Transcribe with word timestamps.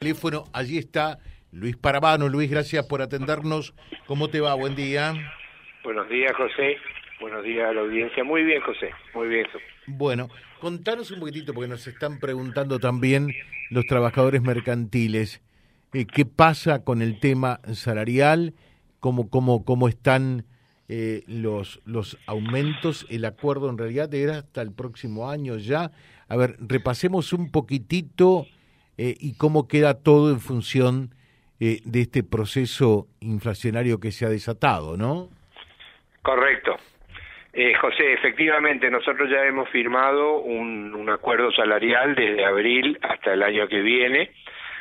teléfono, 0.00 0.44
allí 0.54 0.78
está 0.78 1.18
Luis 1.52 1.76
Parabano. 1.76 2.30
Luis, 2.30 2.50
gracias 2.50 2.86
por 2.86 3.02
atendernos. 3.02 3.74
¿Cómo 4.06 4.28
te 4.28 4.40
va? 4.40 4.54
Buen 4.54 4.74
día. 4.74 5.12
Buenos 5.84 6.08
días, 6.08 6.32
José. 6.34 6.78
Buenos 7.20 7.44
días 7.44 7.68
a 7.68 7.74
la 7.74 7.82
audiencia. 7.82 8.24
Muy 8.24 8.42
bien, 8.42 8.62
José. 8.62 8.92
Muy 9.12 9.28
bien. 9.28 9.46
Bueno, 9.86 10.28
contanos 10.58 11.10
un 11.10 11.20
poquitito, 11.20 11.52
porque 11.52 11.68
nos 11.68 11.86
están 11.86 12.18
preguntando 12.18 12.78
también 12.78 13.34
los 13.68 13.84
trabajadores 13.84 14.40
mercantiles, 14.40 15.42
eh, 15.92 16.06
¿qué 16.06 16.24
pasa 16.24 16.82
con 16.82 17.02
el 17.02 17.20
tema 17.20 17.60
salarial? 17.74 18.54
¿Cómo, 19.00 19.28
cómo, 19.28 19.66
cómo 19.66 19.86
están 19.86 20.46
eh, 20.88 21.24
los, 21.26 21.82
los 21.84 22.16
aumentos? 22.24 23.06
El 23.10 23.26
acuerdo 23.26 23.68
en 23.68 23.76
realidad 23.76 24.14
era 24.14 24.38
hasta 24.38 24.62
el 24.62 24.72
próximo 24.72 25.28
año 25.28 25.58
ya. 25.58 25.90
A 26.26 26.36
ver, 26.38 26.56
repasemos 26.58 27.34
un 27.34 27.50
poquitito 27.50 28.46
eh, 29.02 29.14
y 29.18 29.34
cómo 29.38 29.66
queda 29.66 29.94
todo 29.94 30.30
en 30.30 30.40
función 30.40 31.14
eh, 31.58 31.80
de 31.86 32.02
este 32.02 32.22
proceso 32.22 33.06
inflacionario 33.20 33.98
que 33.98 34.12
se 34.12 34.26
ha 34.26 34.28
desatado, 34.28 34.98
¿no? 34.98 35.30
Correcto. 36.20 36.76
Eh, 37.54 37.72
José, 37.80 38.12
efectivamente, 38.12 38.90
nosotros 38.90 39.30
ya 39.30 39.46
hemos 39.46 39.70
firmado 39.70 40.40
un, 40.40 41.08
acuerdo 41.08 41.50
salarial 41.50 42.14
desde 42.14 42.44
abril 42.44 42.98
hasta 43.00 43.32
el 43.32 43.42
año 43.42 43.68
que 43.68 43.80
viene, 43.80 44.32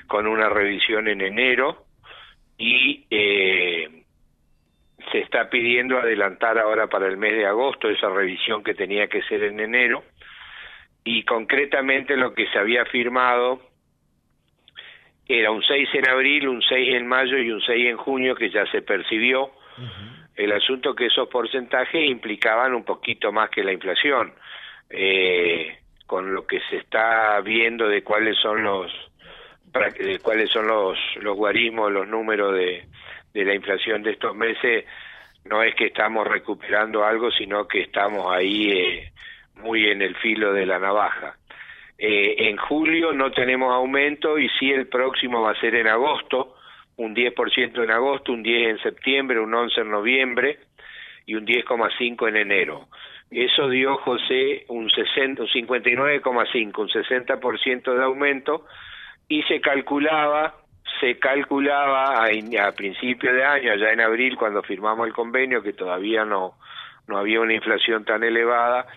con 0.07 0.27
una 0.27 0.49
revisión 0.49 1.07
en 1.07 1.21
enero, 1.21 1.85
y 2.57 3.05
eh, 3.09 4.03
se 5.13 5.19
está 5.19 5.49
pidiendo 5.49 5.97
adelantar 5.97 6.59
ahora 6.59 6.87
para 6.87 7.07
el 7.07 7.15
mes 7.15 7.37
de 7.37 7.45
agosto 7.45 7.89
esa 7.89 8.09
revisión 8.09 8.65
que 8.65 8.73
tenía 8.73 9.07
que 9.07 9.21
ser 9.23 9.43
en 9.43 9.61
enero, 9.61 10.03
y 11.05 11.23
concretamente 11.23 12.17
lo 12.17 12.33
que 12.33 12.47
se 12.47 12.59
había 12.59 12.83
firmado 12.85 13.68
era 15.29 15.51
un 15.51 15.61
6 15.61 15.89
en 15.93 16.09
abril, 16.09 16.47
un 16.47 16.61
6 16.61 16.95
en 16.95 17.07
mayo 17.07 17.37
y 17.37 17.51
un 17.51 17.61
6 17.61 17.85
en 17.85 17.97
junio 17.97 18.35
que 18.35 18.49
ya 18.49 18.65
se 18.71 18.81
percibió. 18.81 19.51
El 20.35 20.51
asunto 20.51 20.95
que 20.95 21.05
esos 21.05 21.29
porcentajes 21.29 22.09
implicaban 22.09 22.73
un 22.73 22.83
poquito 22.83 23.31
más 23.31 23.49
que 23.51 23.63
la 23.63 23.71
inflación, 23.71 24.33
eh, 24.89 25.77
con 26.07 26.33
lo 26.33 26.47
que 26.47 26.59
se 26.69 26.77
está 26.77 27.39
viendo 27.41 27.87
de 27.87 28.03
cuáles 28.03 28.37
son 28.39 28.63
los 28.63 28.91
de 29.99 30.17
cuáles 30.19 30.49
son 30.49 30.65
los 30.65 30.97
los 31.17 31.37
guarismos, 31.37 31.91
los 31.91 32.07
números 32.07 32.55
de, 32.55 32.85
de 33.33 33.45
la 33.45 33.53
inflación 33.53 34.01
de 34.01 34.11
estos 34.11 34.35
meses, 34.35 34.85
no 35.45 35.61
es 35.61 35.75
que 35.75 35.85
estamos 35.85 36.27
recuperando 36.27 37.05
algo, 37.05 37.29
sino 37.31 37.67
que 37.67 37.81
estamos 37.81 38.33
ahí 38.33 38.71
eh, 38.71 39.11
muy 39.55 39.87
en 39.87 40.01
el 40.01 40.15
filo 40.15 40.53
de 40.53 40.65
la 40.65 40.79
navaja. 40.79 41.38
Eh, 42.01 42.47
en 42.47 42.55
julio 42.55 43.11
no 43.11 43.29
tenemos 43.31 43.73
aumento 43.73 44.39
y 44.39 44.47
sí 44.57 44.71
el 44.71 44.87
próximo 44.87 45.41
va 45.41 45.51
a 45.51 45.59
ser 45.59 45.75
en 45.75 45.87
agosto, 45.87 46.55
un 46.95 47.13
10% 47.13 47.83
en 47.83 47.91
agosto, 47.91 48.31
un 48.31 48.41
10 48.41 48.69
en 48.69 48.79
septiembre, 48.79 49.37
un 49.37 49.53
11 49.53 49.81
en 49.81 49.91
noviembre 49.91 50.59
y 51.25 51.35
un 51.35 51.45
10,5 51.45 52.29
en 52.29 52.37
enero. 52.37 52.87
Eso 53.29 53.67
dio, 53.67 53.97
José, 53.97 54.63
un, 54.69 54.89
60, 54.89 55.43
un 55.43 55.49
59,5, 55.49 56.77
un 56.79 56.87
60% 56.87 57.93
de 57.93 58.03
aumento 58.03 58.65
y 59.27 59.43
se 59.43 59.59
calculaba, 59.59 60.55
se 61.01 61.19
calculaba 61.19 62.23
a, 62.23 62.27
a 62.27 62.71
principio 62.71 63.33
de 63.33 63.43
año, 63.43 63.75
ya 63.75 63.91
en 63.91 63.99
abril 63.99 64.37
cuando 64.37 64.63
firmamos 64.63 65.05
el 65.05 65.13
convenio, 65.13 65.61
que 65.61 65.73
todavía 65.73 66.23
no, 66.23 66.53
no 67.07 67.17
había 67.17 67.41
una 67.41 67.53
inflación 67.53 68.05
tan 68.05 68.23
elevada, 68.23 68.87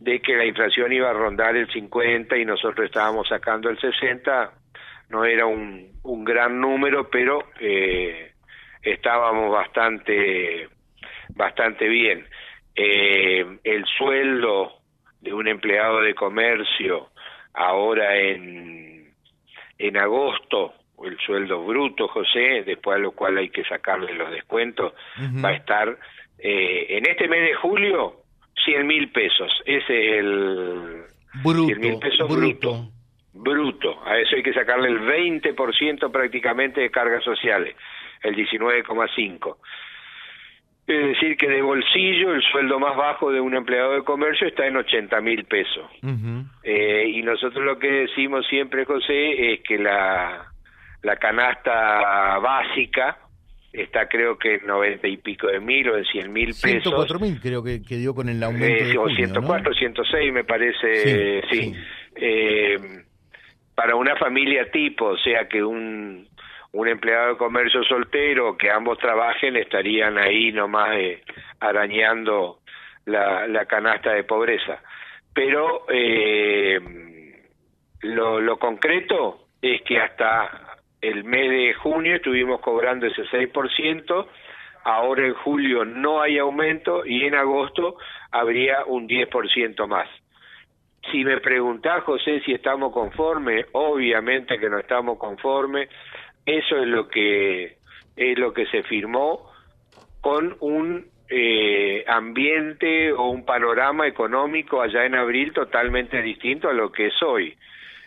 de 0.00 0.20
que 0.20 0.34
la 0.34 0.46
inflación 0.46 0.92
iba 0.92 1.10
a 1.10 1.14
rondar 1.14 1.54
el 1.56 1.70
50 1.70 2.36
y 2.38 2.44
nosotros 2.44 2.86
estábamos 2.86 3.28
sacando 3.28 3.68
el 3.68 3.78
60, 3.78 4.50
no 5.10 5.24
era 5.24 5.44
un, 5.44 5.92
un 6.02 6.24
gran 6.24 6.58
número, 6.58 7.10
pero 7.10 7.44
eh, 7.60 8.32
estábamos 8.82 9.52
bastante, 9.52 10.68
bastante 11.34 11.86
bien. 11.86 12.26
Eh, 12.74 13.58
el 13.62 13.84
sueldo 13.98 14.78
de 15.20 15.34
un 15.34 15.46
empleado 15.48 16.00
de 16.00 16.14
comercio 16.14 17.10
ahora 17.52 18.16
en, 18.16 19.12
en 19.76 19.96
agosto, 19.98 20.72
el 21.04 21.18
sueldo 21.18 21.62
bruto, 21.64 22.08
José, 22.08 22.62
después 22.64 22.96
a 22.96 23.00
lo 23.00 23.12
cual 23.12 23.36
hay 23.36 23.50
que 23.50 23.64
sacarle 23.64 24.14
los 24.14 24.30
descuentos, 24.30 24.94
uh 25.18 25.22
-huh. 25.22 25.44
va 25.44 25.50
a 25.50 25.54
estar 25.54 25.98
eh, 26.38 26.86
en 26.88 27.06
este 27.06 27.28
mes 27.28 27.42
de 27.42 27.54
julio 27.54 28.16
100 28.64 28.86
mil 28.86 29.10
pesos. 29.10 29.50
Ese 29.64 30.10
es 30.10 30.18
el... 30.18 31.02
Bruto. 31.42 31.66
100 31.66 31.80
mil 31.80 31.98
pesos 31.98 32.28
bruto. 32.28 32.90
bruto. 33.32 34.02
A 34.04 34.18
eso 34.18 34.36
hay 34.36 34.42
que 34.42 34.52
sacarle 34.52 34.88
el 34.88 35.00
20% 35.00 36.10
prácticamente 36.10 36.80
de 36.80 36.90
cargas 36.90 37.22
sociales, 37.24 37.76
el 38.22 38.34
19,5%. 38.34 39.56
Es 40.86 41.06
decir, 41.06 41.36
que 41.36 41.48
de 41.48 41.62
bolsillo 41.62 42.34
el 42.34 42.42
sueldo 42.42 42.80
más 42.80 42.96
bajo 42.96 43.30
de 43.30 43.40
un 43.40 43.54
empleado 43.54 43.92
de 43.92 44.02
comercio 44.02 44.48
está 44.48 44.66
en 44.66 44.76
80 44.76 45.20
mil 45.20 45.44
pesos. 45.44 45.88
Uh 46.02 46.08
-huh. 46.08 46.44
eh, 46.64 47.04
y 47.14 47.22
nosotros 47.22 47.64
lo 47.64 47.78
que 47.78 47.90
decimos 47.90 48.44
siempre, 48.48 48.84
José, 48.84 49.52
es 49.52 49.60
que 49.60 49.78
la, 49.78 50.46
la 51.02 51.16
canasta 51.16 52.38
básica, 52.38 53.18
está 53.72 54.08
creo 54.08 54.38
que 54.38 54.56
en 54.56 54.66
90 54.66 55.06
y 55.08 55.16
pico 55.18 55.46
de 55.46 55.60
mil 55.60 55.88
o 55.90 55.96
en 55.96 56.04
100 56.04 56.32
mil 56.32 56.46
pesos. 56.48 56.62
104 56.62 57.18
mil 57.18 57.40
creo 57.40 57.62
que, 57.62 57.82
que, 57.82 57.96
dio 57.96 58.14
con 58.14 58.28
el 58.28 58.42
aumento. 58.42 58.66
Eh, 58.66 58.88
de 58.88 58.98
o 58.98 59.02
junio, 59.02 59.16
104, 59.16 59.70
¿no? 59.70 59.78
106 59.78 60.32
me 60.32 60.44
parece, 60.44 61.42
sí. 61.48 61.48
sí. 61.50 61.74
sí. 61.74 61.76
Eh, 62.16 63.04
para 63.74 63.94
una 63.94 64.16
familia 64.16 64.70
tipo, 64.70 65.06
o 65.06 65.16
sea 65.16 65.48
que 65.48 65.62
un, 65.62 66.28
un 66.72 66.88
empleado 66.88 67.30
de 67.30 67.36
comercio 67.38 67.82
soltero, 67.84 68.56
que 68.56 68.70
ambos 68.70 68.98
trabajen, 68.98 69.56
estarían 69.56 70.18
ahí 70.18 70.52
nomás 70.52 70.96
eh, 70.96 71.22
arañando 71.60 72.60
la, 73.06 73.46
la 73.46 73.66
canasta 73.66 74.12
de 74.12 74.24
pobreza. 74.24 74.82
Pero 75.32 75.86
eh, 75.88 76.78
lo, 78.02 78.40
lo 78.40 78.58
concreto 78.58 79.46
es 79.62 79.82
que 79.82 79.98
hasta 79.98 80.69
el 81.00 81.24
mes 81.24 81.50
de 81.50 81.74
junio 81.74 82.16
estuvimos 82.16 82.60
cobrando 82.60 83.06
ese 83.06 83.22
6%, 83.22 84.26
ahora 84.84 85.26
en 85.26 85.34
julio 85.34 85.84
no 85.84 86.20
hay 86.20 86.38
aumento 86.38 87.04
y 87.04 87.24
en 87.24 87.34
agosto 87.34 87.96
habría 88.30 88.84
un 88.84 89.08
10% 89.08 89.86
más. 89.86 90.08
Si 91.10 91.24
me 91.24 91.38
preguntás, 91.40 92.04
José, 92.04 92.40
si 92.44 92.52
estamos 92.52 92.92
conformes, 92.92 93.66
obviamente 93.72 94.58
que 94.58 94.68
no 94.68 94.78
estamos 94.78 95.18
conformes, 95.18 95.88
eso 96.44 96.76
es 96.76 96.86
lo 96.86 97.08
que 97.08 97.78
es 98.16 98.38
lo 98.38 98.52
que 98.52 98.66
se 98.66 98.82
firmó 98.82 99.50
con 100.20 100.56
un 100.60 101.06
eh, 101.30 102.04
ambiente 102.06 103.12
o 103.12 103.30
un 103.30 103.46
panorama 103.46 104.06
económico 104.06 104.82
allá 104.82 105.06
en 105.06 105.14
abril 105.14 105.52
totalmente 105.54 106.20
distinto 106.20 106.68
a 106.68 106.74
lo 106.74 106.92
que 106.92 107.06
es 107.06 107.22
hoy 107.22 107.56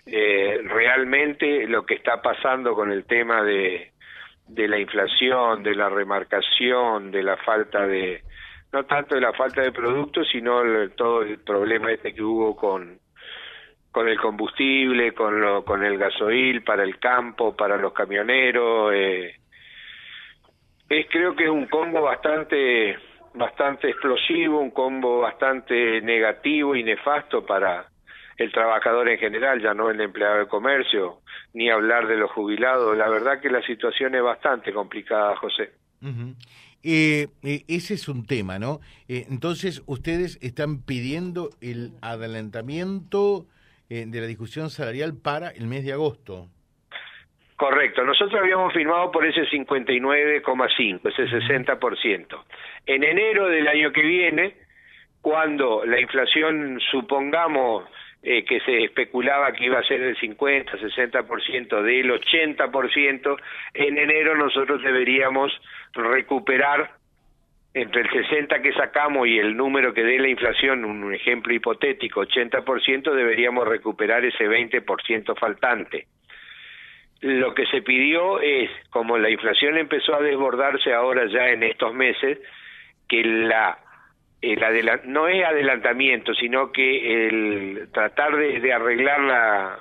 eh, 0.06 0.59
realmente 0.66 1.68
lo 1.68 1.86
que 1.86 1.96
está 1.96 2.22
pasando 2.22 2.75
con 2.75 2.91
el 2.91 3.06
tema 3.06 3.44
de, 3.44 3.91
la 4.47 4.78
inflación, 4.78 5.64
de 5.64 5.75
la 5.75 5.90
remarcación, 5.90 7.12
de 7.12 7.24
la 7.24 7.38
falta 7.38 7.88
de, 7.88 8.22
no 8.72 8.86
tanto 8.86 9.16
de 9.16 9.22
la 9.22 9.34
falta 9.34 9.62
de 9.62 9.72
productos, 9.72 10.28
sino 10.31 10.62
el, 10.62 10.91
todo 10.91 11.22
el 11.22 11.40
problema 11.40 11.91
este 11.91 12.14
que 12.14 12.22
hubo 12.22 12.56
con, 12.56 13.00
con 13.91 14.09
el 14.09 14.19
combustible, 14.19 15.14
con, 15.14 15.40
lo, 15.40 15.64
con 15.64 15.84
el 15.84 15.97
gasoil 15.97 16.64
para 16.64 16.84
el 16.84 17.00
campo, 17.00 17.56
para 17.56 17.78
los 17.78 17.94
camioneros. 17.94 18.91
Eh, 18.94 19.35
es 20.90 21.08
creo 21.09 21.35
que 21.35 21.46
es 21.46 21.50
un 21.50 21.68
combo 21.68 22.02
bastante 22.02 22.97
bastante 23.35 23.90
explosivo, 23.90 24.59
un 24.59 24.72
combo 24.72 25.22
bastante 25.22 26.02
negativo 26.02 26.75
y 26.75 26.84
nefasto 26.84 27.46
para 27.46 27.88
el 28.38 28.51
trabajador 28.51 29.09
en 29.09 29.17
general, 29.17 29.61
ya 29.61 29.73
no 29.73 29.89
el 29.89 30.01
empleado 30.01 30.39
de 30.39 30.47
comercio, 30.47 31.19
ni 31.53 31.69
hablar 31.69 32.07
de 32.07 32.17
los 32.17 32.31
jubilados. 32.31 32.97
La 32.97 33.09
verdad 33.09 33.39
que 33.39 33.49
la 33.49 33.61
situación 33.61 34.16
es 34.16 34.23
bastante 34.23 34.73
complicada, 34.73 35.35
José. 35.35 35.72
Uh 36.02 36.08
-huh. 36.08 36.35
eh, 36.84 37.28
eh, 37.43 37.63
ese 37.67 37.93
es 37.93 38.08
un 38.08 38.25
tema, 38.25 38.59
¿no? 38.59 38.79
Eh, 39.08 39.25
entonces, 39.29 39.84
ustedes 39.85 40.37
están 40.41 40.84
pidiendo 40.84 41.49
el 41.61 41.91
adelantamiento 42.02 43.46
eh, 43.90 44.05
de 44.08 44.22
la 44.22 44.28
discusión 44.28 44.69
salarial 44.69 45.13
para 45.13 45.49
el 45.49 45.67
mes 45.67 45.85
de 45.85 45.93
agosto. 45.93 46.47
Correcto, 47.55 48.03
nosotros 48.03 48.41
habíamos 48.41 48.73
firmado 48.73 49.11
por 49.11 49.25
ese 49.25 49.41
59,5, 49.41 51.02
ese 51.09 51.28
60%. 51.28 52.43
En 52.87 53.03
enero 53.03 53.47
del 53.47 53.67
año 53.67 53.91
que 53.91 54.02
viene, 54.02 54.55
cuando 55.22 55.85
la 55.85 55.99
inflación, 56.02 56.79
supongamos, 56.91 57.85
eh, 58.25 58.46
que 58.46 58.61
se 58.61 58.85
especulaba 58.85 59.52
que 59.52 59.66
iba 59.66 59.79
a 59.79 59.84
ser 59.84 59.99
del 59.99 60.16
50, 60.16 60.78
60%, 60.78 61.81
del 61.81 62.09
80%, 62.09 63.41
en 63.73 63.97
enero 63.97 64.37
nosotros 64.37 64.81
deberíamos 64.81 65.52
recuperar 65.91 66.91
entre 67.73 68.02
el 68.02 68.09
60 68.09 68.61
que 68.61 68.72
sacamos 68.72 69.28
y 69.28 69.40
el 69.40 69.58
número 69.58 69.93
que 69.93 70.05
dé 70.05 70.20
la 70.20 70.29
inflación, 70.29 70.85
un 70.85 71.14
ejemplo 71.14 71.53
hipotético, 71.53 72.25
80%, 72.25 73.14
deberíamos 73.14 73.67
recuperar 73.67 74.23
ese 74.23 74.47
20% 74.47 75.37
faltante. 75.37 76.08
lo 77.20 77.53
que 77.53 77.66
se 77.67 77.81
pidió 77.81 78.40
es, 78.40 78.70
como 78.90 79.17
la 79.17 79.29
inflación 79.29 79.78
empezó 79.78 80.16
a 80.16 80.22
desbordarse 80.22 80.93
ahora 80.93 81.25
ya 81.25 81.49
en 81.49 81.64
estos 81.64 81.93
meses, 81.93 82.40
que 83.09 83.22
la 83.23 83.83
el 84.43 85.01
no 85.05 85.28
es 85.28 85.43
adelantamiento, 85.43 86.34
sino 86.34 86.72
que 86.72 87.28
el 87.28 87.90
tratar 87.93 88.35
de, 88.35 88.73
arreglar 88.73 89.19
la, 89.19 89.79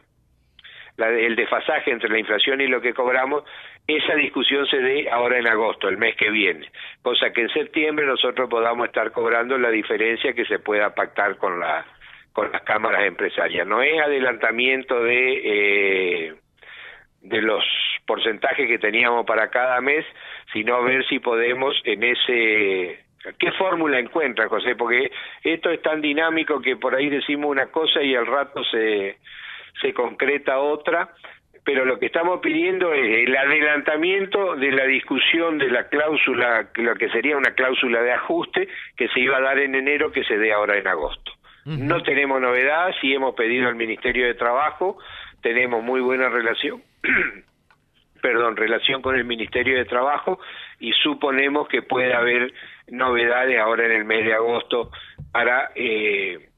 el 1.08 1.34
desfasaje 1.36 1.90
entre 1.90 2.08
la 2.08 2.18
inflación 2.18 2.60
y 2.60 2.68
lo 2.68 2.80
que 2.80 2.94
cobramos, 2.94 3.44
esa 3.86 4.14
discusión 4.14 4.66
se 4.66 4.78
dé 4.78 5.10
ahora 5.10 5.38
en 5.38 5.48
agosto, 5.48 5.88
el 5.88 5.98
mes 5.98 6.14
que 6.16 6.30
viene, 6.30 6.70
cosa 7.02 7.32
que 7.32 7.42
en 7.42 7.48
septiembre 7.48 8.06
nosotros 8.06 8.48
podamos 8.48 8.86
estar 8.86 9.10
cobrando 9.10 9.58
la 9.58 9.70
diferencia 9.70 10.32
que 10.32 10.44
se 10.44 10.60
pueda 10.60 10.94
pactar 10.94 11.36
con 11.36 11.58
la 11.58 11.84
con 12.32 12.50
las 12.50 12.62
cámaras 12.62 13.04
empresarias. 13.04 13.66
No 13.66 13.82
es 13.82 14.00
adelantamiento 14.00 15.02
de 15.02 15.40
eh, 15.44 16.34
de 17.22 17.40
los 17.40 17.64
porcentajes 18.06 18.66
que 18.68 18.78
teníamos 18.78 19.24
para 19.26 19.48
cada 19.50 19.80
mes, 19.80 20.04
sino 20.52 20.82
ver 20.82 21.06
si 21.06 21.18
podemos 21.18 21.74
en 21.84 22.02
ese... 22.02 23.04
¿Qué 23.38 23.52
fórmula 23.52 23.98
encuentra, 23.98 24.48
José? 24.48 24.74
Porque 24.74 25.10
esto 25.44 25.70
es 25.70 25.80
tan 25.82 26.00
dinámico 26.00 26.60
que 26.60 26.76
por 26.76 26.94
ahí 26.94 27.08
decimos 27.08 27.50
una 27.50 27.66
cosa 27.66 28.02
y 28.02 28.14
al 28.14 28.26
rato 28.26 28.64
se, 28.64 29.18
se 29.80 29.94
concreta 29.94 30.58
otra, 30.58 31.10
pero 31.64 31.84
lo 31.84 31.98
que 31.98 32.06
estamos 32.06 32.40
pidiendo 32.40 32.92
es 32.92 33.28
el 33.28 33.36
adelantamiento 33.36 34.56
de 34.56 34.72
la 34.72 34.84
discusión 34.84 35.58
de 35.58 35.70
la 35.70 35.88
cláusula, 35.88 36.68
lo 36.74 36.94
que 36.96 37.08
sería 37.10 37.36
una 37.36 37.54
cláusula 37.54 38.02
de 38.02 38.12
ajuste 38.12 38.68
que 38.96 39.08
se 39.08 39.20
iba 39.20 39.36
a 39.36 39.42
dar 39.42 39.58
en 39.58 39.76
enero, 39.76 40.10
que 40.10 40.24
se 40.24 40.36
dé 40.38 40.52
ahora 40.52 40.76
en 40.76 40.88
agosto. 40.88 41.32
No 41.64 42.02
tenemos 42.02 42.40
novedad, 42.40 42.92
sí 43.00 43.14
hemos 43.14 43.36
pedido 43.36 43.68
al 43.68 43.76
Ministerio 43.76 44.26
de 44.26 44.34
Trabajo, 44.34 44.98
tenemos 45.42 45.84
muy 45.84 46.00
buena 46.00 46.28
relación 46.28 46.82
perdón, 48.22 48.56
relación 48.56 49.02
con 49.02 49.16
el 49.16 49.24
Ministerio 49.24 49.76
de 49.76 49.84
Trabajo 49.84 50.38
y 50.80 50.92
suponemos 50.92 51.68
que 51.68 51.82
puede 51.82 52.14
haber 52.14 52.54
novedades 52.88 53.58
ahora 53.58 53.84
en 53.84 53.92
el 53.92 54.04
mes 54.04 54.24
de 54.24 54.32
agosto 54.32 54.90
para 55.32 55.72
eh, 55.74 56.48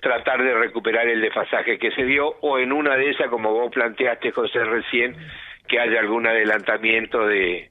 tratar 0.00 0.42
de 0.42 0.54
recuperar 0.54 1.08
el 1.08 1.20
desfasaje 1.20 1.78
que 1.78 1.90
se 1.90 2.04
dio 2.04 2.36
o 2.40 2.58
en 2.58 2.72
una 2.72 2.96
de 2.96 3.10
esas, 3.10 3.28
como 3.28 3.52
vos 3.52 3.70
planteaste, 3.72 4.30
José, 4.30 4.64
recién, 4.64 5.16
que 5.68 5.80
haya 5.80 5.98
algún 5.98 6.26
adelantamiento 6.26 7.26
de, 7.26 7.70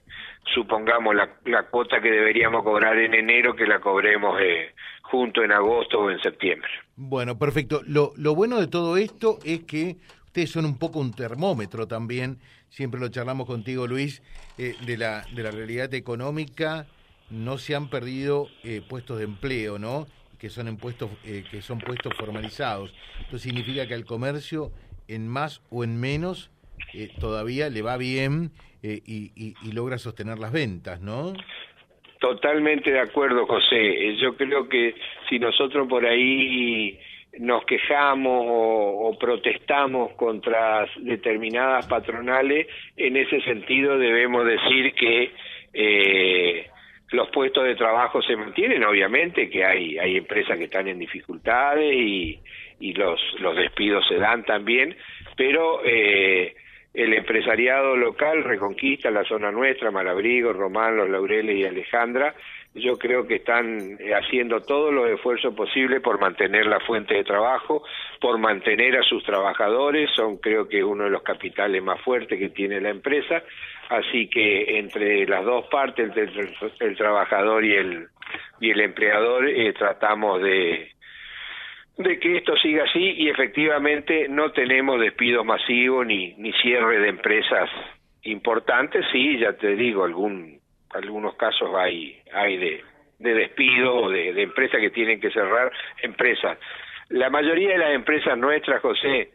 supongamos, 0.54 1.16
la, 1.16 1.30
la 1.46 1.64
cuota 1.64 2.02
que 2.02 2.12
deberíamos 2.12 2.64
cobrar 2.64 2.98
en 2.98 3.14
enero, 3.14 3.56
que 3.56 3.66
la 3.66 3.80
cobremos 3.80 4.40
eh, 4.42 4.74
junto 5.04 5.44
en 5.44 5.54
agosto 5.54 6.02
o 6.02 6.12
en 6.12 6.20
septiembre. 6.20 6.70
Bueno, 6.96 7.38
perfecto. 7.40 7.82
Lo, 7.88 8.12
lo 8.18 8.36
bueno 8.36 8.60
de 8.60 8.68
todo 8.68 8.98
esto 8.98 9.40
es 9.46 9.64
que 9.64 9.96
ustedes 10.26 10.52
son 10.52 10.66
un 10.66 10.78
poco 10.78 11.00
un 11.00 11.14
termómetro 11.14 11.88
también, 11.88 12.38
siempre 12.76 13.00
lo 13.00 13.08
charlamos 13.08 13.48
contigo 13.48 13.88
Luis, 13.88 14.22
eh, 14.58 14.76
de, 14.86 14.98
la, 14.98 15.24
de 15.34 15.44
la 15.44 15.52
realidad 15.52 15.94
económica, 15.94 16.88
no 17.30 17.58
se 17.58 17.74
han 17.74 17.90
perdido 17.90 18.50
eh, 18.66 18.82
puestos 18.88 19.18
de 19.18 19.24
empleo, 19.24 19.80
¿no? 19.80 20.08
Que 20.38 20.50
son, 20.50 20.68
en 20.68 20.76
puestos, 20.76 21.10
eh, 21.24 21.46
que 21.50 21.62
son 21.62 21.80
puestos 21.80 22.14
formalizados. 22.18 22.94
Esto 23.22 23.38
significa 23.38 23.88
que 23.88 23.94
al 23.94 24.04
comercio, 24.04 24.72
en 25.08 25.26
más 25.30 25.62
o 25.70 25.86
en 25.86 26.00
menos, 26.02 26.52
todavía 27.20 27.70
le 27.70 27.82
va 27.82 27.96
bien 27.96 28.52
y, 28.84 29.32
y 29.36 29.72
logra 29.72 29.98
sostener 29.98 30.38
las 30.38 30.52
ventas, 30.52 31.00
¿no? 31.00 31.34
Totalmente 32.20 32.92
de 32.92 33.00
acuerdo, 33.00 33.46
José. 33.48 34.18
Yo 34.18 34.36
creo 34.36 34.68
que 34.68 34.96
si 35.30 35.40
nosotros 35.40 35.88
por 35.88 36.06
ahí 36.06 37.00
nos 37.40 37.66
quejamos 37.66 38.46
o, 38.48 39.18
protestamos 39.20 40.14
contra 40.14 40.88
determinadas 40.98 41.88
patronales, 41.88 42.68
en 42.98 43.18
ese 43.18 43.42
sentido 43.42 43.98
debemos 43.98 44.46
decir 44.46 44.94
que 44.94 45.32
eh, 45.74 46.68
los 47.12 47.30
puestos 47.30 47.64
de 47.66 47.76
trabajo 47.76 48.22
se 48.22 48.36
mantienen, 48.36 48.84
obviamente 48.84 49.50
que 49.50 49.64
hay, 49.64 49.98
hay 49.98 50.18
empresas 50.18 50.58
que 50.58 50.66
están 50.66 50.88
en 50.88 51.00
dificultades 51.00 51.94
y, 51.94 52.40
y 52.80 52.94
los, 52.94 53.20
los 53.40 53.56
despidos 53.56 54.06
se 54.08 54.16
dan 54.16 54.44
también, 54.44 54.96
pero 55.36 55.82
eh, 55.86 56.56
el 56.94 57.14
empresariado 57.14 57.96
local, 57.96 58.44
Reconquista, 58.44 59.12
la 59.12 59.26
zona 59.26 59.52
nuestra, 59.52 59.92
Malabrigo, 59.92 60.54
Román, 60.54 60.96
Los 60.96 61.10
Laureles 61.10 61.58
y 61.58 61.66
Alejandra, 61.66 62.34
yo 62.76 62.98
creo 62.98 63.26
que 63.26 63.36
están 63.36 63.98
eh, 64.00 64.14
haciendo 64.14 64.60
todos 64.60 64.94
los 64.94 65.10
esfuerzos 65.10 65.56
posibles 65.56 66.02
por 66.02 66.20
mantener 66.20 66.66
la 66.66 66.82
fuente 66.82 67.14
de 67.14 67.24
trabajo, 67.24 67.84
por 68.20 68.38
mantener 68.38 68.98
a 68.98 69.04
sus 69.04 69.24
trabajadores, 69.24 70.10
son 70.14 70.38
creo 70.38 70.68
que 70.68 70.84
uno 70.84 71.06
de 71.06 71.10
los 71.10 71.24
capitales 71.24 71.82
más 71.82 72.02
fuertes 72.02 72.38
que 72.38 72.50
tiene 72.50 72.82
la 72.82 72.90
empresa, 72.90 73.42
así 73.90 74.28
que 74.28 74.78
entre 74.78 75.26
las 75.26 75.46
dos 75.46 75.68
partes, 75.68 76.12
el, 76.80 76.98
trabajador 76.98 77.64
y 77.64 77.76
el, 77.76 78.08
y 78.60 78.72
el 78.72 78.82
empleador, 78.82 79.48
eh, 79.48 79.72
tratamos 79.72 80.42
de, 80.42 80.92
de 81.98 82.20
que 82.20 82.38
esto 82.38 82.58
siga 82.58 82.84
así. 82.84 83.14
Y 83.18 83.30
efectivamente 83.30 84.28
no 84.28 84.52
tenemos 84.52 85.00
despidos 85.00 85.46
masivos 85.46 86.06
ni, 86.06 86.34
ni 86.34 86.52
cierre 86.54 87.00
de 87.00 87.08
empresas 87.08 87.70
importantes, 88.24 89.06
sí, 89.12 89.38
ya 89.38 89.54
te 89.54 89.76
digo, 89.76 90.04
algún 90.04 90.60
algunos 90.96 91.36
casos 91.36 91.70
hay 91.76 92.22
hay 92.34 92.58
de, 92.58 92.84
de 93.20 93.34
despido 93.34 93.96
o 93.96 94.10
de, 94.10 94.34
de 94.34 94.42
empresas 94.44 94.80
que 94.80 94.90
tienen 94.90 95.20
que 95.20 95.32
cerrar 95.32 95.72
empresas. 96.02 96.58
La 97.10 97.30
mayoría 97.30 97.70
de 97.70 97.78
las 97.78 97.92
empresas 97.92 98.38
nuestras, 98.38 98.82
José, 98.82 99.32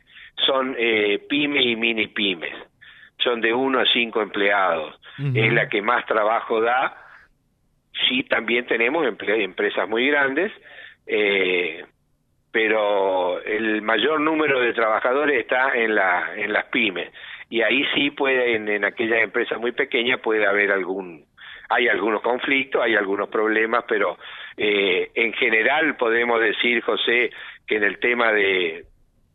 son 0.46 0.74
eh, 0.78 1.20
pymes 1.28 1.64
y 1.64 1.76
mini 1.76 2.08
pymes. 2.08 2.54
Son 3.18 3.40
de 3.40 3.52
uno 3.52 3.80
a 3.80 3.86
cinco 3.92 4.22
empleados. 4.22 4.98
Es 5.34 5.52
la 5.52 5.68
que 5.68 5.82
más 5.82 6.06
trabajo 6.06 6.62
da. 6.62 6.96
Sí, 8.08 8.22
también 8.22 8.66
tenemos 8.66 9.06
empresas 9.06 9.86
muy 9.86 10.08
grandes, 10.08 10.50
eh, 11.06 11.84
pero 12.50 13.40
el 13.42 13.82
mayor 13.82 14.20
número 14.20 14.60
de 14.60 14.72
trabajadores 14.72 15.38
está 15.38 15.74
en, 15.74 15.94
la, 15.94 16.32
en 16.36 16.54
las 16.54 16.64
pymes. 16.66 17.12
Y 17.50 17.60
ahí 17.60 17.84
sí 17.94 18.10
puede, 18.10 18.54
en, 18.54 18.68
en 18.68 18.84
aquellas 18.86 19.22
empresas 19.22 19.60
muy 19.60 19.72
pequeñas 19.72 20.20
puede 20.20 20.46
haber 20.46 20.72
algún 20.72 21.26
hay 21.70 21.88
algunos 21.88 22.20
conflictos, 22.20 22.82
hay 22.82 22.96
algunos 22.96 23.28
problemas, 23.28 23.84
pero 23.88 24.18
eh, 24.56 25.10
en 25.14 25.32
general 25.34 25.96
podemos 25.96 26.40
decir, 26.40 26.82
José, 26.82 27.30
que 27.66 27.76
en 27.76 27.84
el 27.84 28.00
tema 28.00 28.32
de, 28.32 28.86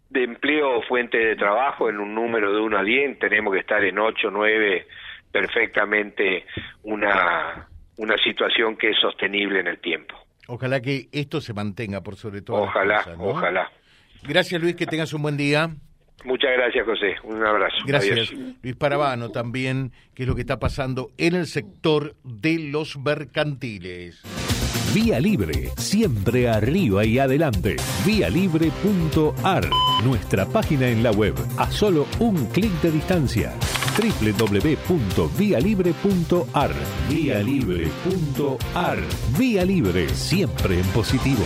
de 0.10 0.24
empleo 0.24 0.80
o 0.80 0.82
fuente 0.84 1.18
de 1.18 1.38
trabajo, 1.38 1.90
en 1.90 1.98
un 1.98 2.14
número 2.14 2.54
de 2.54 2.60
1 2.60 2.78
a 2.78 2.84
10, 2.84 3.20
tenemos 3.20 3.54
que 3.54 3.62
estar 3.62 3.84
en 3.84 3.98
8, 3.98 4.30
9, 4.32 4.86
perfectamente 5.32 6.46
una, 6.84 7.68
una 7.98 8.18
situación 8.18 8.76
que 8.76 8.90
es 8.90 8.98
sostenible 9.00 9.62
en 9.62 9.68
el 9.68 9.80
tiempo. 9.80 10.16
Ojalá 10.48 10.82
que 10.82 11.08
esto 11.14 11.40
se 11.40 11.54
mantenga 11.54 12.02
por 12.02 12.18
sobre 12.18 12.42
todo. 12.42 12.64
Ojalá, 12.64 13.04
ojalá. 13.18 13.72
Gracias 14.24 14.62
Luis, 14.62 14.76
que 14.76 14.86
tengas 14.86 15.14
un 15.14 15.22
buen 15.22 15.38
día. 15.38 15.70
Muchas 16.24 16.52
gracias, 16.58 16.86
José. 16.86 17.16
Un 17.24 17.44
abrazo. 17.44 17.78
Gracias. 17.86 18.32
Luis 18.62 18.76
Parabano 18.76 19.30
también, 19.30 19.92
que 20.16 20.24
es 20.24 20.30
lo 20.30 20.36
que 20.36 20.42
está 20.42 20.60
pasando 20.60 21.12
en 21.18 21.36
el 21.36 21.46
sector 21.46 22.16
de 22.24 22.70
los 22.72 22.98
mercantiles. 22.98 24.24
Vía 24.96 25.20
Libre, 25.20 25.70
siempre 25.78 26.48
arriba 26.48 27.04
y 27.04 27.20
adelante. 27.20 27.76
Vialibre.ar, 28.06 29.70
nuestra 30.06 30.46
página 30.46 30.88
en 30.88 31.04
la 31.04 31.12
web, 31.12 31.36
a 31.58 31.70
solo 31.70 32.08
un 32.20 32.46
clic 32.46 32.72
de 32.82 32.92
distancia. 32.92 33.52
www.vialibre.ar. 33.98 36.72
Vialibre.ar. 37.10 39.00
Vía 39.38 39.66
Libre, 39.66 40.08
siempre 40.10 40.80
en 40.80 40.88
positivo. 40.88 41.44